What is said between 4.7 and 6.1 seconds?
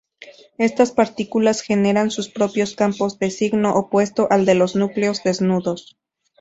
núcleos desnudos.